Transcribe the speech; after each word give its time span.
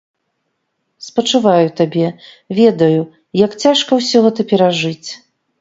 Спачуваю 1.07 1.67
табе, 1.81 2.07
ведаю, 2.61 3.01
як 3.45 3.51
цяжка 3.65 3.91
ўсё 4.01 4.17
гэта 4.25 4.51
перажыць. 4.55 5.09